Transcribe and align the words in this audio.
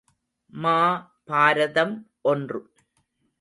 மா 0.53 0.77
பாரதம் 1.25 1.95
ஒன்று. 2.21 2.61